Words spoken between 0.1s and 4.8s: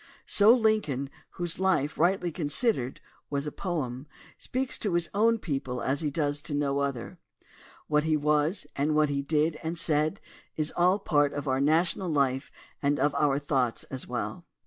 So Lincoln, whose life, rightly considered, was a poem, speaks